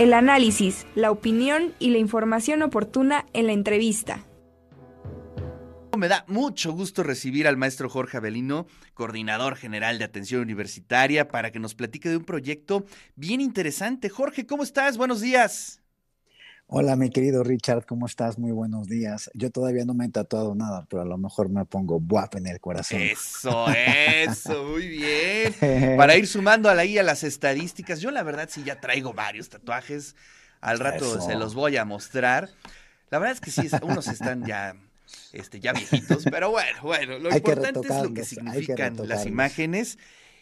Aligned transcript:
el 0.00 0.14
análisis, 0.14 0.86
la 0.94 1.10
opinión 1.10 1.74
y 1.78 1.90
la 1.90 1.98
información 1.98 2.62
oportuna 2.62 3.26
en 3.34 3.46
la 3.46 3.52
entrevista. 3.52 4.24
Me 5.94 6.08
da 6.08 6.24
mucho 6.26 6.72
gusto 6.72 7.02
recibir 7.02 7.46
al 7.46 7.58
maestro 7.58 7.90
Jorge 7.90 8.16
Avelino, 8.16 8.66
coordinador 8.94 9.56
general 9.56 9.98
de 9.98 10.06
atención 10.06 10.40
universitaria, 10.40 11.28
para 11.28 11.52
que 11.52 11.58
nos 11.58 11.74
platique 11.74 12.08
de 12.08 12.16
un 12.16 12.24
proyecto 12.24 12.86
bien 13.14 13.42
interesante. 13.42 14.08
Jorge, 14.08 14.46
¿cómo 14.46 14.62
estás? 14.62 14.96
Buenos 14.96 15.20
días. 15.20 15.79
Hola, 16.72 16.94
mi 16.94 17.10
querido 17.10 17.42
Richard, 17.42 17.84
¿cómo 17.84 18.06
estás? 18.06 18.38
Muy 18.38 18.52
buenos 18.52 18.86
días. 18.86 19.28
Yo 19.34 19.50
todavía 19.50 19.84
no 19.84 19.92
me 19.92 20.04
he 20.04 20.08
tatuado 20.08 20.54
nada, 20.54 20.86
pero 20.88 21.02
a 21.02 21.04
lo 21.04 21.18
mejor 21.18 21.48
me 21.48 21.64
pongo 21.64 21.98
guap 21.98 22.36
en 22.36 22.46
el 22.46 22.60
corazón. 22.60 23.00
Eso, 23.00 23.66
eso, 23.72 24.62
muy 24.66 24.86
bien. 24.86 25.96
Para 25.96 26.14
ir 26.14 26.26
sumando 26.28 26.70
ahí 26.70 26.96
a 26.96 27.02
las 27.02 27.24
estadísticas, 27.24 28.00
yo 28.00 28.12
la 28.12 28.22
verdad 28.22 28.48
sí 28.48 28.62
ya 28.62 28.80
traigo 28.80 29.12
varios 29.12 29.48
tatuajes. 29.48 30.14
Al 30.60 30.78
rato 30.78 31.20
se 31.20 31.34
los 31.34 31.54
voy 31.54 31.76
a 31.76 31.84
mostrar. 31.84 32.48
La 33.10 33.18
verdad 33.18 33.34
es 33.34 33.40
que 33.40 33.50
sí, 33.50 33.68
unos 33.82 34.06
están 34.06 34.46
ya 34.46 34.76
este, 35.32 35.58
ya 35.58 35.72
viejitos, 35.72 36.22
pero 36.30 36.52
bueno, 36.52 36.82
bueno, 36.84 37.18
lo 37.18 37.34
importante 37.34 37.80
es 37.80 38.00
lo 38.00 38.14
que 38.14 38.24
significan 38.24 38.96
las 39.08 39.26
imágenes 39.26 39.98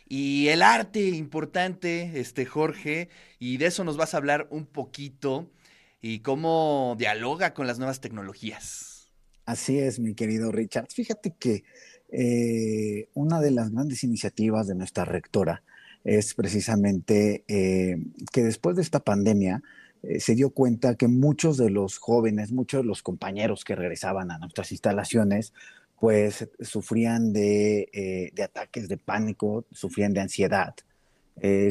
y 0.06 0.48
el 0.48 0.60
arte 0.60 1.00
importante, 1.08 2.20
este 2.20 2.44
Jorge, 2.44 3.08
y 3.38 3.56
de 3.56 3.64
eso 3.64 3.82
nos 3.82 3.96
vas 3.96 4.12
a 4.12 4.18
hablar 4.18 4.46
un 4.50 4.66
poquito 4.66 5.48
y 6.00 6.20
cómo 6.20 6.94
dialoga 6.98 7.54
con 7.54 7.66
las 7.66 7.78
nuevas 7.78 8.00
tecnologías. 8.00 9.10
Así 9.44 9.78
es, 9.78 9.98
mi 9.98 10.14
querido 10.14 10.52
Richard. 10.52 10.88
Fíjate 10.90 11.34
que 11.38 11.64
eh, 12.10 13.08
una 13.14 13.40
de 13.40 13.50
las 13.50 13.70
grandes 13.70 14.04
iniciativas 14.04 14.66
de 14.66 14.74
nuestra 14.74 15.04
rectora 15.04 15.62
es 16.04 16.34
precisamente 16.34 17.44
eh, 17.48 17.96
que 18.32 18.42
después 18.42 18.76
de 18.76 18.82
esta 18.82 19.00
pandemia, 19.00 19.62
eh, 20.02 20.20
se 20.20 20.34
dio 20.34 20.50
cuenta 20.50 20.94
que 20.94 21.08
muchos 21.08 21.56
de 21.56 21.70
los 21.70 21.98
jóvenes, 21.98 22.52
muchos 22.52 22.82
de 22.82 22.86
los 22.86 23.02
compañeros 23.02 23.64
que 23.64 23.74
regresaban 23.74 24.30
a 24.30 24.38
nuestras 24.38 24.70
instalaciones, 24.70 25.52
pues 25.98 26.48
sufrían 26.60 27.32
de, 27.32 28.32
ataques 28.40 28.88
de 28.88 28.98
pánico, 28.98 29.64
sufrían 29.72 30.14
de 30.14 30.20
ansiedad, 30.20 30.72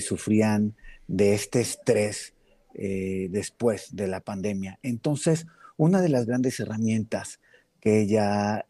sufrían 0.02 0.76
de 1.08 1.34
este 1.34 1.62
estrés 1.62 2.34
después 2.78 3.96
de 3.96 4.08
la 4.08 4.22
pandemia. 4.22 4.80
Entonces, 4.84 5.48
una 5.78 6.02
de 6.02 6.10
las 6.10 6.26
grandes 6.26 6.60
herramientas 6.60 7.40
que 7.80 8.02
ella 8.02 8.66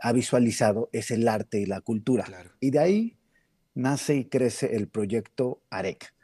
ha 0.00 0.12
visualizado 0.12 0.90
es 0.92 1.10
el 1.10 1.26
arte 1.26 1.60
y 1.60 1.66
la 1.66 1.80
cultura. 1.80 2.24
Y 2.60 2.70
de 2.70 2.78
ahí 2.78 3.16
nace 3.74 4.16
y 4.16 4.24
crece 4.26 4.76
el 4.76 4.88
proyecto 4.88 5.62
AREC. 5.70 6.14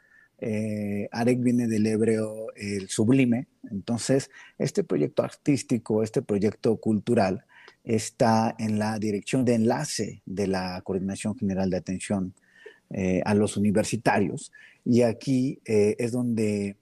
Eh, 0.43 1.07
Arek 1.11 1.39
viene 1.39 1.67
del 1.67 1.85
hebreo 1.85 2.47
el 2.55 2.89
sublime, 2.89 3.47
entonces 3.69 4.31
este 4.57 4.83
proyecto 4.83 5.21
artístico, 5.21 6.01
este 6.01 6.23
proyecto 6.23 6.77
cultural 6.77 7.45
está 7.83 8.55
en 8.57 8.79
la 8.79 8.97
dirección 8.97 9.45
de 9.45 9.53
enlace 9.53 10.23
de 10.25 10.47
la 10.47 10.81
Coordinación 10.81 11.37
General 11.37 11.69
de 11.69 11.77
Atención 11.77 12.33
eh, 12.93 13.21
a 13.25 13.33
los 13.33 13.57
Universitarios 13.57 14.51
y 14.85 15.01
aquí 15.01 15.59
eh, 15.65 15.95
es 15.99 16.11
donde 16.11 16.77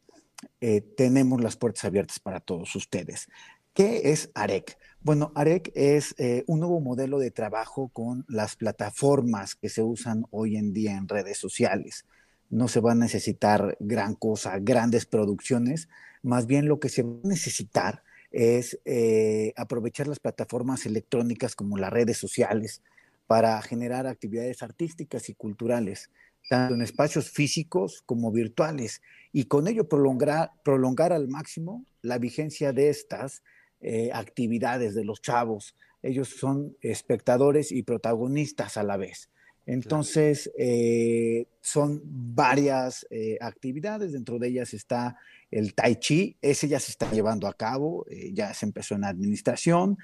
tenemos 0.96 1.42
las 1.42 1.58
puertas 1.58 1.84
abiertas 1.84 2.20
para 2.20 2.40
todos 2.40 2.74
ustedes. 2.74 3.28
¿Qué 3.74 4.12
es 4.12 4.32
AREC? 4.34 4.78
Bueno, 5.02 5.34
AREC 5.36 5.70
es 5.76 6.16
un 6.48 6.62
nuevo 6.62 6.80
modelo 6.80 7.20
de 7.20 7.30
trabajo 7.30 7.90
con 7.90 8.24
las 8.30 8.56
plataformas 8.56 9.56
que 9.56 9.68
se 9.68 9.84
usan 9.84 10.24
hoy 10.32 10.56
en 10.56 10.72
día 10.72 10.96
en 10.96 11.10
redes 11.10 11.38
sociales 11.38 12.06
no 12.50 12.68
se 12.68 12.80
va 12.80 12.94
a 12.94 12.96
necesitar 12.96 13.78
gran 13.80 14.16
cosa, 14.16 14.58
grandes 14.60 15.06
producciones, 15.06 15.88
más 16.22 16.48
bien 16.48 16.68
lo 16.68 16.80
que 16.80 16.90
se 16.90 17.04
va 17.04 17.12
a 17.24 17.28
necesitar 17.28 18.04
es 18.32 18.80
eh, 18.86 19.54
aprovechar 19.56 20.08
las 20.08 20.20
plataformas 20.20 20.86
electrónicas 20.86 21.56
como 21.56 21.78
las 21.78 21.92
redes 21.92 22.18
sociales 22.18 22.82
para 23.30 23.62
generar 23.62 24.08
actividades 24.08 24.64
artísticas 24.64 25.30
y 25.30 25.36
culturales, 25.36 26.10
tanto 26.50 26.74
en 26.74 26.82
espacios 26.82 27.30
físicos 27.30 28.02
como 28.08 28.32
virtuales, 28.32 29.04
y 29.32 29.44
con 29.44 29.68
ello 29.68 29.88
prolongar, 29.88 30.50
prolongar 30.64 31.14
al 31.14 31.28
máximo 31.28 31.86
la 32.02 32.18
vigencia 32.18 32.74
de 32.74 32.90
estas 32.90 33.44
eh, 33.82 34.10
actividades 34.12 34.96
de 34.96 35.06
los 35.06 35.22
chavos. 35.22 35.76
Ellos 36.02 36.30
son 36.30 36.76
espectadores 36.82 37.72
y 37.72 37.84
protagonistas 37.84 38.78
a 38.78 38.84
la 38.84 38.98
vez. 38.98 39.30
Entonces, 39.68 40.52
eh, 40.58 41.46
son 41.62 42.02
varias 42.04 43.06
eh, 43.12 43.38
actividades, 43.42 44.14
dentro 44.14 44.40
de 44.40 44.48
ellas 44.48 44.74
está 44.74 45.18
el 45.52 45.76
Tai 45.76 45.98
Chi, 45.98 46.36
ese 46.42 46.68
ya 46.68 46.80
se 46.80 46.90
está 46.90 47.12
llevando 47.12 47.48
a 47.48 47.54
cabo, 47.54 48.08
eh, 48.10 48.32
ya 48.34 48.52
se 48.56 48.66
empezó 48.66 48.96
en 48.96 49.04
administración, 49.04 50.00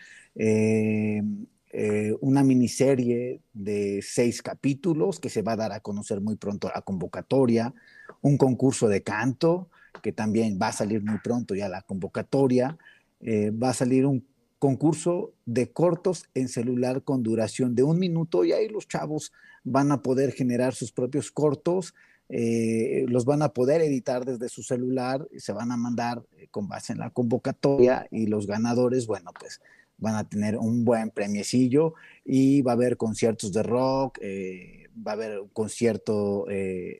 una 2.21 2.43
miniserie 2.43 3.41
de 3.53 3.99
seis 4.01 4.41
capítulos 4.41 5.19
que 5.19 5.29
se 5.29 5.41
va 5.41 5.53
a 5.53 5.57
dar 5.57 5.71
a 5.73 5.81
conocer 5.81 6.21
muy 6.21 6.37
pronto 6.37 6.71
la 6.73 6.81
convocatoria, 6.81 7.73
un 8.21 8.37
concurso 8.37 8.87
de 8.87 9.03
canto 9.03 9.69
que 10.01 10.13
también 10.13 10.57
va 10.61 10.69
a 10.69 10.73
salir 10.73 11.03
muy 11.03 11.19
pronto 11.19 11.53
ya 11.53 11.67
la 11.67 11.81
convocatoria, 11.81 12.77
va 13.21 13.69
a 13.69 13.73
salir 13.73 14.05
un 14.05 14.25
concurso 14.59 15.33
de 15.45 15.71
cortos 15.71 16.25
en 16.33 16.47
celular 16.47 17.03
con 17.03 17.23
duración 17.23 17.75
de 17.75 17.83
un 17.83 17.99
minuto 17.99 18.45
y 18.45 18.51
ahí 18.51 18.69
los 18.69 18.87
chavos 18.87 19.31
van 19.63 19.91
a 19.91 20.01
poder 20.01 20.31
generar 20.31 20.73
sus 20.73 20.91
propios 20.91 21.31
cortos, 21.31 21.93
eh, 22.29 23.05
los 23.07 23.25
van 23.25 23.41
a 23.41 23.49
poder 23.49 23.81
editar 23.81 24.25
desde 24.25 24.49
su 24.49 24.63
celular, 24.63 25.27
se 25.37 25.51
van 25.51 25.71
a 25.71 25.77
mandar 25.77 26.23
eh, 26.37 26.47
con 26.49 26.67
base 26.67 26.93
en 26.93 26.99
la 26.99 27.11
convocatoria 27.11 28.07
y 28.09 28.27
los 28.27 28.47
ganadores, 28.47 29.05
bueno, 29.05 29.31
pues 29.39 29.61
van 29.97 30.15
a 30.15 30.27
tener 30.27 30.57
un 30.57 30.83
buen 30.83 31.09
premiecillo 31.09 31.93
y 32.23 32.61
va 32.61 32.71
a 32.71 32.75
haber 32.75 32.97
conciertos 32.97 33.51
de 33.53 33.63
rock, 33.63 34.19
eh, 34.21 34.89
va 35.05 35.11
a 35.11 35.15
haber 35.15 35.39
un 35.39 35.49
concierto 35.49 36.45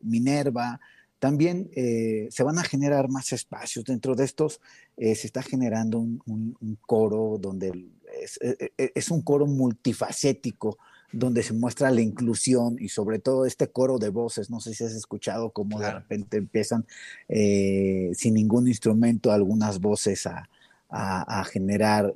Minerva, 0.01 0.79
también 1.25 1.71
eh, 1.75 2.27
se 2.29 2.43
van 2.43 2.59
a 2.59 2.63
generar 2.63 3.09
más 3.09 3.31
espacios. 3.31 3.85
Dentro 3.85 4.15
de 4.15 4.25
estos 4.25 4.61
eh, 4.95 5.15
se 5.15 5.25
está 5.25 5.41
generando 5.41 5.97
un, 5.97 6.77
coro 6.85 7.39
donde 7.39 7.69
eh, 8.41 8.91
es, 8.93 9.09
un 9.09 9.23
coro 9.23 9.47
multifacético, 9.47 10.77
donde 11.11 11.41
se 11.41 11.53
muestra 11.53 11.89
la 11.89 12.01
inclusión 12.01 12.75
y 12.79 12.89
sobre 12.89 13.17
todo 13.17 13.45
este 13.45 13.69
coro 13.69 13.97
de 13.97 14.09
voces. 14.09 14.49
No 14.49 14.59
sé 14.59 14.75
si 14.75 14.83
has 14.83 14.93
escuchado 14.93 15.51
cómo 15.51 15.79
de 15.79 15.91
repente 15.91 16.37
empiezan 16.37 16.85
sin 17.27 18.33
ningún 18.35 18.67
instrumento 18.67 19.31
algunas 19.31 19.79
voces 19.79 20.27
a, 20.27 20.47
a 20.89 21.43
generar 21.43 22.13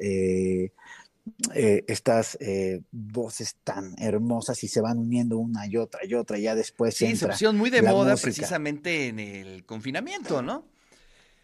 eh, 1.53 1.83
estas 1.87 2.37
eh, 2.39 2.81
voces 2.91 3.57
tan 3.63 3.95
hermosas 3.97 4.63
y 4.63 4.67
se 4.67 4.81
van 4.81 4.97
uniendo 4.97 5.37
una 5.37 5.67
y 5.67 5.77
otra 5.77 6.05
y 6.05 6.13
otra, 6.13 6.37
y 6.37 6.43
ya 6.43 6.55
después. 6.55 6.95
Sí, 6.95 7.13
opción 7.23 7.57
muy 7.57 7.69
de 7.69 7.81
moda 7.81 8.15
precisamente 8.15 9.07
en 9.07 9.19
el 9.19 9.65
confinamiento, 9.65 10.41
¿no? 10.41 10.65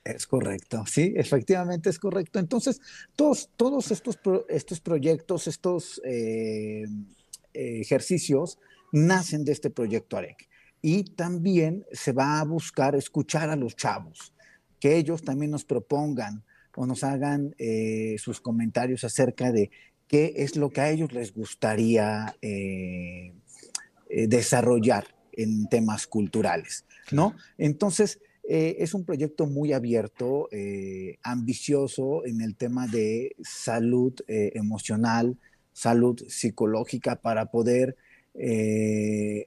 Es 0.03 0.27
correcto, 0.27 0.85
sí, 0.85 1.13
efectivamente 1.15 1.89
es 1.89 1.97
correcto. 1.97 2.39
Entonces, 2.39 2.79
todos, 3.15 3.49
todos 3.57 3.91
estos, 3.91 4.19
estos 4.49 4.79
proyectos, 4.79 5.47
estos 5.47 6.01
eh, 6.05 6.85
ejercicios 7.53 8.59
nacen 8.91 9.43
de 9.43 9.51
este 9.51 9.69
proyecto 9.69 10.17
AREC. 10.17 10.47
Y 10.81 11.03
también 11.03 11.85
se 11.91 12.11
va 12.11 12.39
a 12.39 12.43
buscar 12.43 12.95
escuchar 12.95 13.49
a 13.49 13.55
los 13.55 13.75
chavos, 13.75 14.33
que 14.79 14.95
ellos 14.97 15.23
también 15.23 15.51
nos 15.51 15.65
propongan 15.65 16.43
o 16.75 16.85
nos 16.85 17.03
hagan 17.03 17.55
eh, 17.57 18.15
sus 18.19 18.41
comentarios 18.41 19.03
acerca 19.03 19.51
de 19.51 19.71
qué 20.07 20.33
es 20.37 20.55
lo 20.55 20.69
que 20.69 20.81
a 20.81 20.91
ellos 20.91 21.11
les 21.13 21.33
gustaría 21.33 22.35
eh, 22.41 23.33
eh, 24.09 24.27
desarrollar 24.27 25.05
en 25.33 25.67
temas 25.67 26.07
culturales, 26.07 26.85
¿no? 27.11 27.35
Entonces, 27.57 28.19
es 28.47 28.93
un 28.93 29.05
proyecto 29.05 29.47
muy 29.47 29.73
abierto, 29.73 30.47
ambicioso 31.23 32.23
en 32.27 32.41
el 32.41 32.55
tema 32.55 32.85
de 32.85 33.35
salud 33.41 34.13
emocional, 34.27 35.35
salud 35.73 36.21
psicológica 36.27 37.15
para 37.15 37.47
poder 37.47 37.97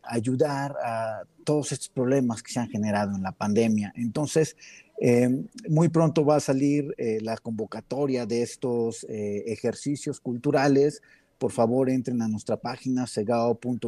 ayudar 0.02 0.74
a 0.84 1.22
todos 1.44 1.70
estos 1.70 1.90
problemas 1.90 2.42
que 2.42 2.52
se 2.52 2.58
han 2.58 2.70
generado 2.70 3.14
en 3.14 3.22
la 3.22 3.30
pandemia. 3.30 3.92
Entonces, 3.94 4.56
eh, 5.00 5.44
muy 5.68 5.88
pronto 5.88 6.24
va 6.24 6.36
a 6.36 6.40
salir 6.40 6.92
eh, 6.98 7.20
la 7.22 7.36
convocatoria 7.36 8.26
de 8.26 8.42
estos 8.42 9.04
eh, 9.08 9.44
ejercicios 9.46 10.18
culturales. 10.20 11.02
Por 11.38 11.52
favor, 11.52 11.88
entren 11.88 12.20
a 12.20 12.26
nuestra 12.28 12.56
página 12.56 13.06
segao.wap.mx 13.06 13.86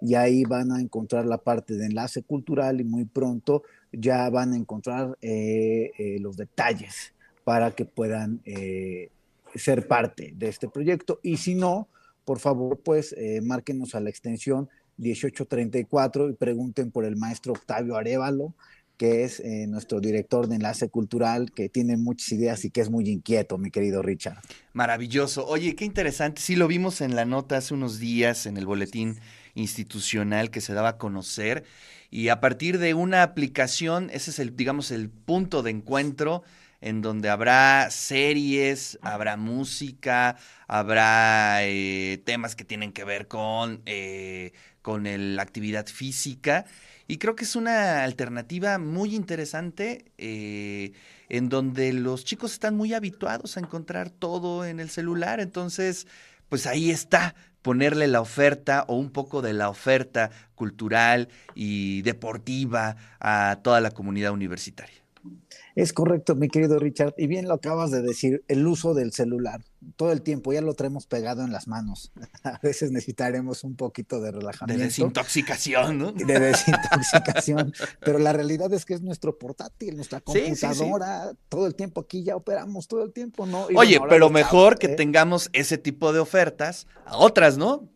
y 0.00 0.14
ahí 0.14 0.44
van 0.44 0.72
a 0.72 0.80
encontrar 0.80 1.26
la 1.26 1.36
parte 1.36 1.74
de 1.74 1.84
enlace 1.84 2.22
cultural 2.22 2.80
y 2.80 2.84
muy 2.84 3.04
pronto 3.04 3.62
ya 3.92 4.30
van 4.30 4.54
a 4.54 4.56
encontrar 4.56 5.18
los 5.20 6.36
detalles 6.38 7.12
para 7.44 7.72
que 7.72 7.84
puedan 7.84 8.40
ser 9.54 9.86
parte 9.86 10.32
de 10.34 10.48
este 10.48 10.70
proyecto. 10.70 11.20
Y 11.22 11.36
si 11.36 11.54
no, 11.54 11.88
por 12.24 12.38
favor, 12.38 12.78
pues 12.78 13.14
márquenos 13.42 13.94
a 13.94 14.00
la 14.00 14.08
extensión 14.08 14.70
1834 14.96 16.30
y 16.30 16.32
pregunten 16.32 16.90
por 16.90 17.04
el 17.04 17.16
maestro 17.16 17.52
Octavio 17.52 17.96
Arevalo 17.96 18.54
que 19.00 19.24
es 19.24 19.40
eh, 19.40 19.66
nuestro 19.66 19.98
director 19.98 20.46
de 20.46 20.56
enlace 20.56 20.90
cultural, 20.90 21.52
que 21.52 21.70
tiene 21.70 21.96
muchas 21.96 22.32
ideas 22.32 22.66
y 22.66 22.70
que 22.70 22.82
es 22.82 22.90
muy 22.90 23.08
inquieto, 23.08 23.56
mi 23.56 23.70
querido 23.70 24.02
Richard. 24.02 24.36
Maravilloso. 24.74 25.46
Oye, 25.46 25.74
qué 25.74 25.86
interesante. 25.86 26.42
Sí, 26.42 26.54
lo 26.54 26.68
vimos 26.68 27.00
en 27.00 27.16
la 27.16 27.24
nota 27.24 27.56
hace 27.56 27.72
unos 27.72 27.98
días 27.98 28.44
en 28.44 28.58
el 28.58 28.66
boletín 28.66 29.18
institucional 29.54 30.50
que 30.50 30.60
se 30.60 30.74
daba 30.74 30.90
a 30.90 30.98
conocer. 30.98 31.64
Y 32.10 32.28
a 32.28 32.40
partir 32.40 32.78
de 32.78 32.92
una 32.92 33.22
aplicación, 33.22 34.10
ese 34.12 34.32
es 34.32 34.38
el, 34.38 34.54
digamos, 34.54 34.90
el 34.90 35.08
punto 35.08 35.62
de 35.62 35.70
encuentro 35.70 36.42
en 36.82 37.00
donde 37.00 37.30
habrá 37.30 37.90
series, 37.90 38.98
habrá 39.00 39.38
música, 39.38 40.36
habrá 40.68 41.60
eh, 41.62 42.20
temas 42.26 42.54
que 42.54 42.66
tienen 42.66 42.92
que 42.92 43.04
ver 43.04 43.28
con, 43.28 43.80
eh, 43.86 44.52
con 44.82 45.04
la 45.36 45.40
actividad 45.40 45.86
física. 45.86 46.66
Y 47.10 47.18
creo 47.18 47.34
que 47.34 47.42
es 47.42 47.56
una 47.56 48.04
alternativa 48.04 48.78
muy 48.78 49.16
interesante 49.16 50.12
eh, 50.16 50.92
en 51.28 51.48
donde 51.48 51.92
los 51.92 52.24
chicos 52.24 52.52
están 52.52 52.76
muy 52.76 52.94
habituados 52.94 53.56
a 53.56 53.60
encontrar 53.60 54.10
todo 54.10 54.64
en 54.64 54.78
el 54.78 54.90
celular. 54.90 55.40
Entonces, 55.40 56.06
pues 56.48 56.68
ahí 56.68 56.88
está 56.88 57.34
ponerle 57.62 58.06
la 58.06 58.20
oferta 58.20 58.84
o 58.86 58.94
un 58.94 59.10
poco 59.10 59.42
de 59.42 59.54
la 59.54 59.68
oferta 59.68 60.30
cultural 60.54 61.30
y 61.56 62.02
deportiva 62.02 62.94
a 63.18 63.58
toda 63.64 63.80
la 63.80 63.90
comunidad 63.90 64.30
universitaria. 64.30 65.02
Es 65.74 65.92
correcto, 65.92 66.34
mi 66.34 66.48
querido 66.48 66.78
Richard. 66.78 67.14
Y 67.16 67.26
bien 67.26 67.46
lo 67.46 67.54
acabas 67.54 67.90
de 67.90 68.02
decir, 68.02 68.44
el 68.48 68.66
uso 68.66 68.94
del 68.94 69.12
celular. 69.12 69.62
Todo 69.96 70.12
el 70.12 70.22
tiempo 70.22 70.52
ya 70.52 70.60
lo 70.60 70.74
traemos 70.74 71.06
pegado 71.06 71.42
en 71.44 71.52
las 71.52 71.68
manos. 71.68 72.12
A 72.44 72.58
veces 72.62 72.90
necesitaremos 72.90 73.64
un 73.64 73.76
poquito 73.76 74.20
de 74.20 74.32
relajamiento. 74.32 74.80
De 74.80 74.88
desintoxicación, 74.88 75.98
¿no? 75.98 76.12
De 76.12 76.38
desintoxicación. 76.38 77.72
Pero 78.00 78.18
la 78.18 78.32
realidad 78.32 78.72
es 78.72 78.84
que 78.84 78.94
es 78.94 79.02
nuestro 79.02 79.38
portátil, 79.38 79.96
nuestra 79.96 80.20
computadora. 80.20 81.32
Todo 81.48 81.66
el 81.66 81.74
tiempo 81.74 82.00
aquí 82.00 82.22
ya 82.24 82.36
operamos, 82.36 82.88
todo 82.88 83.04
el 83.04 83.12
tiempo, 83.12 83.46
¿no? 83.46 83.66
Oye, 83.76 84.00
pero 84.08 84.30
mejor 84.30 84.78
que 84.78 84.88
¿eh? 84.88 84.96
tengamos 84.96 85.50
ese 85.52 85.78
tipo 85.78 86.12
de 86.12 86.18
ofertas 86.18 86.86
a 87.04 87.16
otras, 87.16 87.56
¿no? 87.56 87.88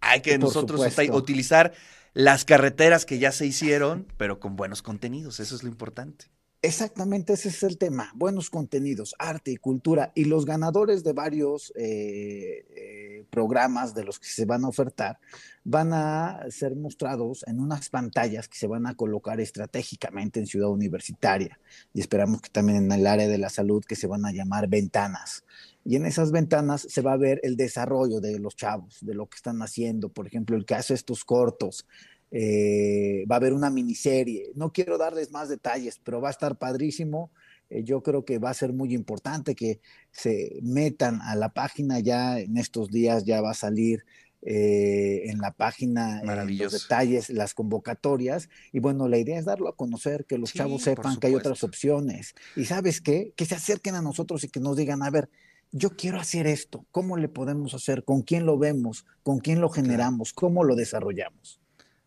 Hay 0.00 0.20
que 0.20 0.38
nosotros 0.38 0.80
utilizar 1.12 1.72
las 2.12 2.44
carreteras 2.44 3.04
que 3.04 3.18
ya 3.18 3.32
se 3.32 3.46
hicieron, 3.46 4.06
pero 4.16 4.38
con 4.38 4.56
buenos 4.56 4.82
contenidos. 4.82 5.40
Eso 5.40 5.56
es 5.56 5.62
lo 5.62 5.68
importante. 5.68 6.26
Exactamente, 6.64 7.34
ese 7.34 7.50
es 7.50 7.62
el 7.62 7.76
tema. 7.76 8.10
Buenos 8.14 8.48
contenidos, 8.48 9.14
arte 9.18 9.50
y 9.50 9.56
cultura. 9.58 10.12
Y 10.14 10.24
los 10.24 10.46
ganadores 10.46 11.04
de 11.04 11.12
varios 11.12 11.74
eh, 11.76 12.64
eh, 12.74 13.26
programas 13.28 13.94
de 13.94 14.02
los 14.02 14.18
que 14.18 14.28
se 14.28 14.46
van 14.46 14.64
a 14.64 14.68
ofertar 14.68 15.18
van 15.62 15.92
a 15.92 16.40
ser 16.48 16.74
mostrados 16.74 17.44
en 17.46 17.60
unas 17.60 17.90
pantallas 17.90 18.48
que 18.48 18.56
se 18.56 18.66
van 18.66 18.86
a 18.86 18.94
colocar 18.94 19.42
estratégicamente 19.42 20.40
en 20.40 20.46
Ciudad 20.46 20.70
Universitaria. 20.70 21.60
Y 21.92 22.00
esperamos 22.00 22.40
que 22.40 22.48
también 22.48 22.84
en 22.84 22.92
el 22.92 23.06
área 23.06 23.28
de 23.28 23.36
la 23.36 23.50
salud 23.50 23.84
que 23.84 23.94
se 23.94 24.06
van 24.06 24.24
a 24.24 24.32
llamar 24.32 24.66
ventanas. 24.66 25.44
Y 25.84 25.96
en 25.96 26.06
esas 26.06 26.32
ventanas 26.32 26.86
se 26.88 27.02
va 27.02 27.12
a 27.12 27.18
ver 27.18 27.40
el 27.42 27.58
desarrollo 27.58 28.20
de 28.20 28.38
los 28.38 28.56
chavos, 28.56 28.96
de 29.02 29.12
lo 29.12 29.26
que 29.26 29.36
están 29.36 29.60
haciendo. 29.60 30.08
Por 30.08 30.26
ejemplo, 30.26 30.56
el 30.56 30.64
que 30.64 30.76
hace 30.76 30.94
estos 30.94 31.26
cortos, 31.26 31.86
eh, 32.30 33.24
va 33.30 33.36
a 33.36 33.38
haber 33.38 33.52
una 33.52 33.70
miniserie. 33.70 34.50
No 34.54 34.72
quiero 34.72 34.98
darles 34.98 35.30
más 35.30 35.48
detalles, 35.48 36.00
pero 36.02 36.20
va 36.20 36.28
a 36.28 36.32
estar 36.32 36.56
padrísimo. 36.56 37.30
Eh, 37.70 37.84
yo 37.84 38.02
creo 38.02 38.24
que 38.24 38.38
va 38.38 38.50
a 38.50 38.54
ser 38.54 38.72
muy 38.72 38.94
importante 38.94 39.54
que 39.54 39.80
se 40.10 40.58
metan 40.62 41.20
a 41.22 41.36
la 41.36 41.52
página 41.52 42.00
ya 42.00 42.38
en 42.38 42.56
estos 42.56 42.90
días, 42.90 43.24
ya 43.24 43.40
va 43.40 43.50
a 43.50 43.54
salir 43.54 44.04
eh, 44.46 45.30
en 45.30 45.38
la 45.38 45.52
página 45.52 46.22
los 46.22 46.72
detalles, 46.72 47.30
las 47.30 47.54
convocatorias. 47.54 48.50
Y 48.72 48.78
bueno, 48.78 49.08
la 49.08 49.18
idea 49.18 49.38
es 49.38 49.46
darlo 49.46 49.68
a 49.68 49.76
conocer, 49.76 50.26
que 50.26 50.36
los 50.36 50.52
chavos 50.52 50.82
sepan 50.82 51.16
que 51.18 51.28
hay 51.28 51.34
otras 51.34 51.64
opciones. 51.64 52.34
Y 52.54 52.66
sabes 52.66 53.00
qué, 53.00 53.32
que 53.36 53.46
se 53.46 53.54
acerquen 53.54 53.94
a 53.94 54.02
nosotros 54.02 54.44
y 54.44 54.48
que 54.48 54.60
nos 54.60 54.76
digan, 54.76 55.02
a 55.02 55.10
ver, 55.10 55.30
yo 55.72 55.96
quiero 55.96 56.20
hacer 56.20 56.46
esto, 56.46 56.86
¿cómo 56.90 57.16
le 57.16 57.28
podemos 57.28 57.74
hacer? 57.74 58.04
¿Con 58.04 58.22
quién 58.22 58.46
lo 58.46 58.58
vemos? 58.58 59.06
¿Con 59.22 59.38
quién 59.40 59.60
lo 59.60 59.70
generamos? 59.70 60.32
¿Cómo 60.32 60.62
lo 60.62 60.76
desarrollamos? 60.76 61.60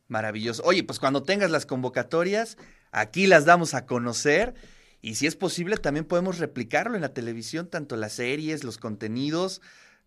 Maravilloso. 0.08 0.64
Oye, 0.64 0.84
pues 0.84 1.00
cuando 1.00 1.24
tengas 1.24 1.52
las 1.52 1.66
convocatorias, 1.66 2.58
aquí 2.92 3.28
las 3.28 3.46
damos 3.46 3.74
a 3.74 3.86
conocer. 3.86 4.54
Y 5.02 5.16
si 5.16 5.28
es 5.28 5.36
posible, 5.36 5.78
también 5.78 6.06
podemos 6.06 6.40
replicarlo 6.40 6.96
en 6.96 7.02
la 7.02 7.14
televisión, 7.14 7.70
tanto 7.70 7.96
las 7.98 8.14
series, 8.14 8.64
los 8.64 8.78
contenidos, 8.78 9.62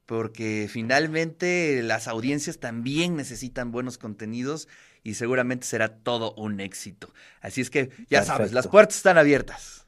porque 0.07 0.69
finalmente 0.69 1.83
las 1.83 2.09
audiencias 2.09 2.59
también 2.59 3.15
necesitan 3.15 3.71
buenos 3.71 3.99
contenidos 3.99 4.69
y 5.03 5.15
seguramente 5.15 5.67
será 5.67 5.97
todo 5.97 6.35
un 6.35 6.61
éxito. 6.61 7.13
Así 7.41 7.61
es 7.61 7.71
que 7.71 7.91
ya 8.09 8.25
sabes, 8.25 8.53
las 8.53 8.69
puertas 8.69 8.97
están 8.97 9.19
abiertas. 9.19 9.87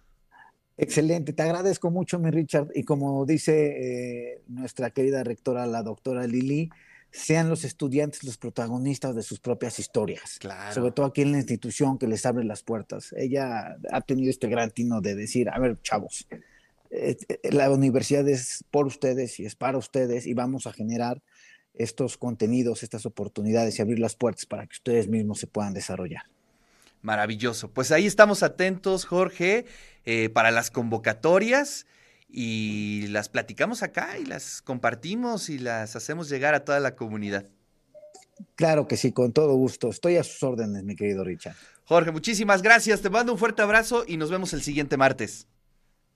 Excelente, 0.77 1.33
te 1.33 1.43
agradezco 1.43 1.91
mucho, 1.91 2.19
mi 2.19 2.31
Richard. 2.31 2.69
Y 2.75 2.85
como 2.85 3.27
dice 3.27 4.33
eh, 4.35 4.43
nuestra 4.49 4.91
querida 4.91 5.23
rectora, 5.23 5.67
la 5.67 5.83
doctora 5.83 6.27
Lili, 6.27 6.71
sean 7.13 7.51
los 7.51 7.65
estudiantes 7.65 8.25
los 8.25 8.39
protagonistas 8.39 9.15
de 9.15 9.23
sus 9.23 9.39
propias 9.39 9.79
historias. 9.79 10.39
Sobre 10.73 10.93
todo 10.93 11.07
aquí 11.07 11.21
en 11.21 11.33
la 11.33 11.39
institución 11.39 11.99
que 11.99 12.09
les 12.09 12.25
abre 12.25 12.43
las 12.45 12.63
puertas. 12.63 13.15
Ella 13.17 13.77
ha 13.91 14.01
tenido 14.01 14.31
este 14.31 14.49
gran 14.49 14.71
tino 14.71 15.03
de 15.03 15.15
decir, 15.15 15.51
a 15.51 15.59
ver, 15.59 15.79
chavos, 15.83 16.27
eh, 16.91 17.17
eh, 17.29 17.53
la 17.53 17.71
universidad 17.71 18.27
es 18.29 18.65
por 18.71 18.87
ustedes 18.87 19.39
y 19.41 19.45
es 19.45 19.55
para 19.55 19.77
ustedes 19.77 20.27
y 20.27 20.33
vamos 20.33 20.67
a 20.67 20.73
generar 20.73 21.23
estos 21.75 22.17
contenidos, 22.17 22.83
estas 22.83 23.05
oportunidades 23.05 23.79
y 23.79 23.83
abrir 23.83 23.99
las 23.99 24.17
puertas 24.17 24.47
para 24.47 24.67
que 24.67 24.73
ustedes 24.73 25.09
mismos 25.09 25.39
se 25.39 25.47
puedan 25.47 25.75
desarrollar. 25.75 26.23
Maravilloso. 27.03 27.69
Pues 27.69 27.93
ahí 27.93 28.07
estamos 28.07 28.43
atentos, 28.43 29.05
Jorge, 29.05 29.67
eh, 30.07 30.31
para 30.31 30.51
las 30.51 30.71
convocatorias 30.71 31.87
y 32.33 33.09
las 33.09 33.29
platicamos 33.29 33.83
acá 33.83 34.19
y 34.19 34.25
las 34.25 34.63
compartimos 34.63 35.51
y 35.51 35.59
las 35.59 35.95
hacemos 35.95 36.31
llegar 36.31 36.55
a 36.55 36.65
toda 36.65 36.81
la 36.81 36.97
comunidad. 36.97 37.45
Claro 38.57 38.89
que 38.89 38.97
sí, 38.97 39.13
con 39.13 39.33
todo 39.33 39.55
gusto. 39.55 39.91
Estoy 39.91 40.17
a 40.17 40.25
sus 40.25 40.43
órdenes, 40.43 40.83
mi 40.83 40.97
querido 40.97 41.23
Richard. 41.23 41.55
Jorge, 41.85 42.11
muchísimas 42.11 42.63
gracias. 42.63 43.03
Te 43.03 43.11
mando 43.11 43.33
un 43.33 43.39
fuerte 43.39 43.61
abrazo 43.61 44.05
y 44.07 44.17
nos 44.17 44.31
vemos 44.31 44.55
el 44.55 44.63
siguiente 44.63 44.97
martes. 44.97 45.47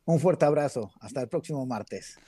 Un 0.06 0.18
fuerte 0.18 0.46
abrazo. 0.46 0.90
Hasta 1.00 1.20
el 1.20 1.28
próximo 1.28 1.66
martes. 1.66 2.18